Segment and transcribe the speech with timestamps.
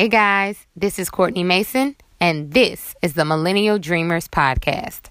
[0.00, 5.10] Hey guys, this is Kourtni Mason, and this is the Millennial Dreamers Podcast.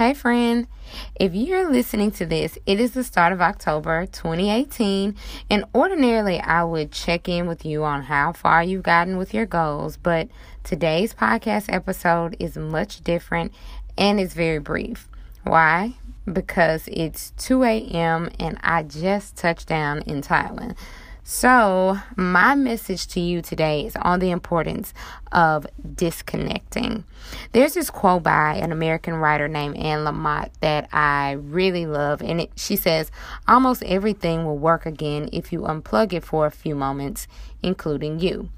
[0.00, 0.66] Hey, friend.
[1.14, 5.14] If you're listening to this, it is the start of October 2018,
[5.50, 9.44] and ordinarily I would check in with you on how far you've gotten with your
[9.44, 10.28] goals, but
[10.64, 13.52] today's podcast episode is much different
[13.98, 15.06] and it's very brief.
[15.44, 15.96] Why?
[16.24, 18.30] Because it's 2 a.m.
[18.40, 20.78] and I just touched down in Thailand.
[21.22, 24.94] So, my message to you today is on the importance
[25.30, 27.04] of disconnecting.
[27.52, 32.40] There's this quote by an American writer named Anne Lamott that I really love, and
[32.40, 33.10] it, she says,
[33.46, 37.28] Almost everything will work again if you unplug it for a few moments,
[37.62, 38.48] including you.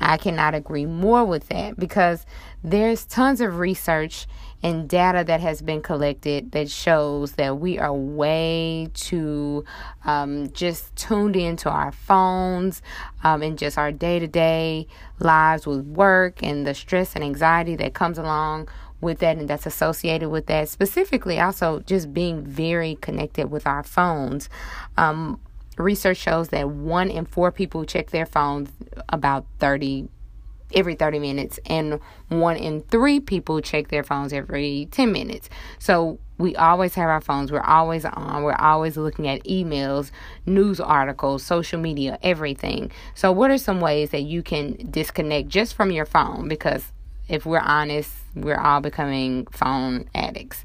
[0.00, 2.26] I cannot agree more with that because
[2.62, 4.26] there's tons of research
[4.64, 9.62] and data that has been collected that shows that we are way too
[10.04, 12.80] um, just tuned into our phones
[13.22, 14.86] um, and just our day to day
[15.20, 18.66] lives with work and the stress and anxiety that comes along
[19.02, 20.68] with that and that's associated with that.
[20.68, 24.48] Specifically, also just being very connected with our phones.
[24.96, 25.38] Um,
[25.76, 28.70] research shows that one in four people check their phones
[29.10, 30.08] about 30
[30.72, 35.48] every 30 minutes, and one in three people check their phones every 10 minutes.
[35.78, 40.10] So we always have our phones, we're always on, we're always looking at emails,
[40.46, 42.90] news articles, social media, everything.
[43.14, 46.48] So, what are some ways that you can disconnect just from your phone?
[46.48, 46.92] Because
[47.28, 50.64] if we're honest, we're all becoming phone addicts.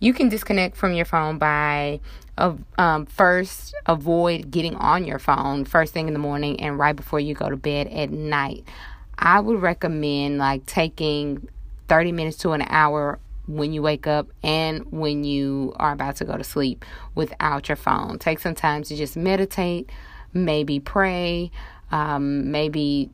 [0.00, 2.00] You can disconnect from your phone by
[2.38, 6.94] of um, first avoid getting on your phone first thing in the morning and right
[6.94, 8.62] before you go to bed at night.
[9.18, 11.48] I would recommend like taking
[11.88, 16.24] 30 minutes to an hour when you wake up and when you are about to
[16.24, 18.18] go to sleep without your phone.
[18.18, 19.90] Take some time to just meditate,
[20.32, 21.50] maybe pray,
[21.90, 23.10] um, maybe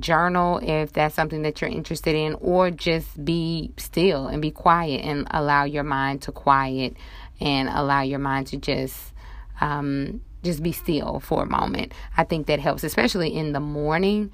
[0.00, 5.02] journal if that's something that you're interested in, or just be still and be quiet
[5.04, 6.96] and allow your mind to quiet
[7.40, 9.12] and allow your mind to just
[9.60, 11.92] um, just be still for a moment.
[12.16, 14.30] I think that helps, especially in the morning.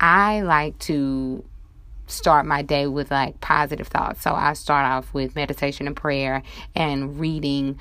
[0.00, 1.44] I like to
[2.06, 4.22] start my day with like positive thoughts.
[4.22, 6.42] So I start off with meditation and prayer
[6.74, 7.78] and reading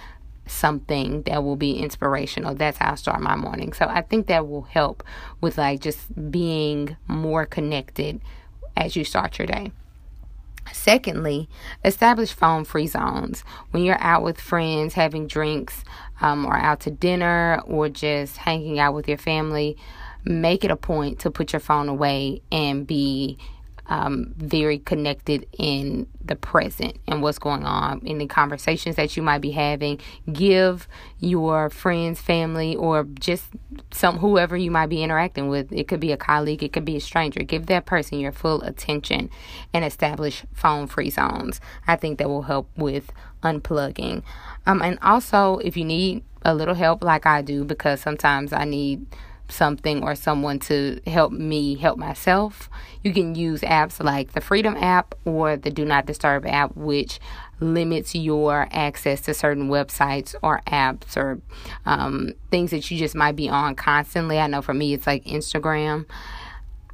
[0.48, 2.56] something that will be inspirational.
[2.56, 3.74] That's how I start my morning.
[3.74, 5.04] So I think that will help
[5.42, 8.22] with like just being more connected
[8.78, 9.72] as you start your day.
[10.74, 11.50] Secondly,
[11.84, 13.44] establish phone free zones.
[13.72, 15.84] When you're out with friends, having drinks,
[16.22, 19.78] um, or out to dinner, or just hanging out with your family,
[20.24, 23.38] make it a point to put your phone away and be
[23.88, 29.24] um, very connected in the present and what's going on in the conversations that you
[29.24, 30.00] might be having.
[30.32, 30.88] Give
[31.20, 33.46] your friends, family, or just
[33.92, 35.72] some whoever you might be interacting with.
[35.72, 37.42] It could be a colleague, it could be a stranger.
[37.42, 39.30] Give that person your full attention
[39.74, 41.62] and establish phone free zones.
[41.88, 43.12] I think that will help with
[43.44, 44.24] unplugging.
[44.66, 48.66] Um, and also, if you need a little help, like I do, because sometimes I
[48.66, 49.06] need
[49.48, 52.70] something or someone to help me help myself,
[53.04, 57.20] you can use apps like the Freedom app or the Do Not Disturb app, which
[57.60, 61.40] limits your access to certain websites or apps or
[61.86, 64.40] um, things that you just might be on constantly.
[64.40, 66.06] I know for me, it's like Instagram.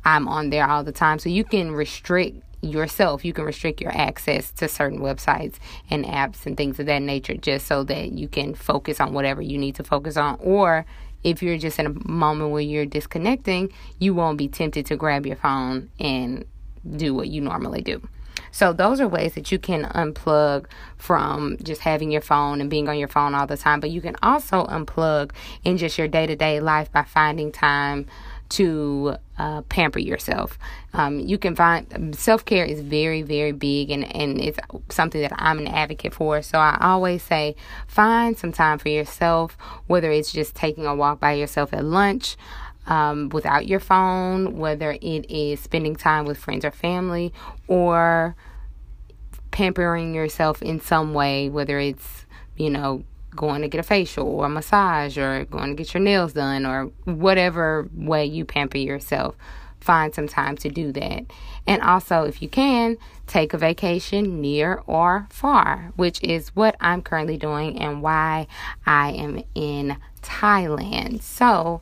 [0.04, 1.20] I'm on there all the time.
[1.20, 3.26] So you can restrict yourself.
[3.26, 5.56] You can restrict your access to certain websites
[5.90, 9.42] and apps and things of that nature just so that you can focus on whatever
[9.42, 10.38] you need to focus on.
[10.40, 10.86] Or
[11.24, 15.26] if you're just in a moment where you're disconnecting, you won't be tempted to grab
[15.26, 16.46] your phone and
[16.96, 18.02] do what you normally do.
[18.52, 20.66] So, those are ways that you can unplug
[20.98, 23.80] from just having your phone and being on your phone all the time.
[23.80, 25.32] But you can also unplug
[25.64, 28.08] in just your day to day life by finding time
[28.52, 30.60] to uh, pamper yourself.
[30.94, 35.34] Um, you can find self care is very, very big, and, and it's something that
[35.36, 36.42] I'm an advocate for.
[36.42, 37.56] So I always say
[37.88, 39.58] find some time for yourself,
[39.88, 42.38] whether it's just taking a walk by yourself at lunch.
[42.88, 47.32] Um, without your phone, whether it is spending time with friends or family,
[47.68, 48.36] or
[49.52, 52.26] pampering yourself in some way, whether it's,
[52.58, 53.04] you know,
[53.36, 56.66] going to get a facial or a massage or going to get your nails done
[56.66, 59.36] or whatever way you pamper yourself.
[59.80, 61.26] Find some time to do that.
[61.66, 67.02] And also, if you can, take a vacation near or far, which is what I'm
[67.02, 68.48] currently doing and why
[68.86, 71.24] I am in Thailand.
[71.24, 71.82] So,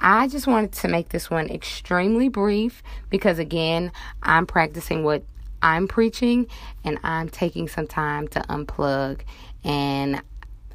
[0.00, 5.22] I just wanted to make this one extremely brief because, again, I'm practicing what
[5.62, 6.48] I'm preaching
[6.84, 9.20] and I'm taking some time to unplug
[9.64, 10.20] and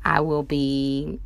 [0.04, 1.20] I will be,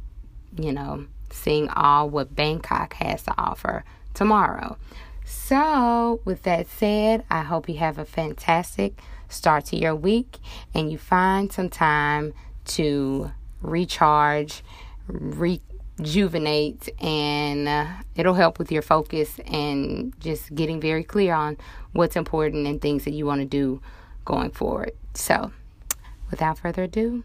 [0.58, 3.84] you know, seeing all what Bangkok has to offer
[4.14, 4.78] tomorrow.
[5.26, 10.38] So, with that said, I hope you have a fantastic start to your week
[10.74, 12.34] and you find some time
[12.66, 13.32] to
[13.62, 14.64] recharge,
[15.08, 21.58] rejuvenate, and uh, it'll help with your focus and just getting very clear on
[21.94, 23.82] what's important and things that you want to do
[24.26, 24.92] going forward.
[25.16, 25.52] So,
[26.30, 27.24] without further ado,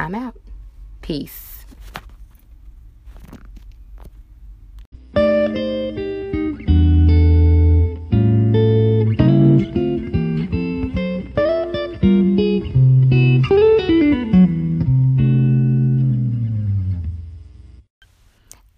[0.00, 0.34] I'm out.
[1.02, 1.66] Peace.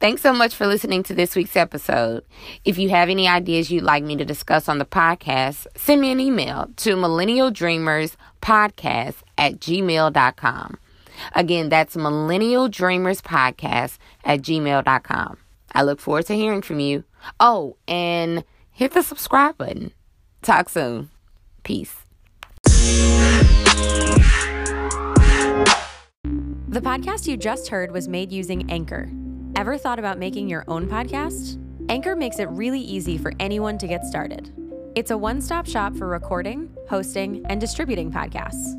[0.00, 2.24] Thanks so much for listening to this week's episode.
[2.64, 6.10] If you have any ideas you'd like me to discuss on the podcast, send me
[6.10, 10.78] an email to millennialdreamerspodcast at gmail.com.
[11.34, 15.38] Again, that's Millennial Dreamers Podcast at gmail.com.
[15.74, 17.04] I look forward to hearing from you.
[17.40, 19.92] Oh, and hit the subscribe button.
[20.42, 21.10] Talk soon.
[21.62, 21.96] Peace.
[26.72, 29.10] The podcast you just heard was made using Anchor.
[29.56, 31.58] Ever thought about making your own podcast?
[31.90, 34.50] Anchor makes it really easy for anyone to get started.
[34.94, 38.78] It's a one stop shop for recording, hosting, and distributing podcasts.